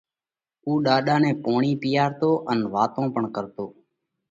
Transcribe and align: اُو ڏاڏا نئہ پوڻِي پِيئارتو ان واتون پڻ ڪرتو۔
اُو 0.65 0.71
ڏاڏا 0.85 1.15
نئہ 1.21 1.31
پوڻِي 1.43 1.71
پِيئارتو 1.81 2.31
ان 2.49 2.59
واتون 2.73 3.05
پڻ 3.13 3.23
ڪرتو۔ 3.35 3.65